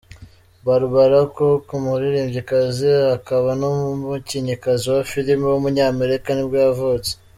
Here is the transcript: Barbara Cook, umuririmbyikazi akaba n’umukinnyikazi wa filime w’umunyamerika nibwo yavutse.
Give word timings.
Barbara 0.65 1.21
Cook, 1.35 1.63
umuririmbyikazi 1.79 2.89
akaba 3.15 3.49
n’umukinnyikazi 3.59 4.85
wa 4.95 5.01
filime 5.11 5.45
w’umunyamerika 5.47 6.29
nibwo 6.33 6.57
yavutse. 6.65 7.11